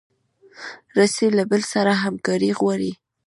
[0.97, 2.91] رسۍ له بل سره همکاري غواړي.